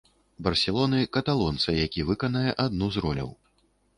Барселоны, 0.45 1.01
каталонца, 1.17 1.75
які 1.85 2.05
выканае 2.09 2.51
адну 2.65 2.85
з 2.95 3.03
роляў. 3.05 3.29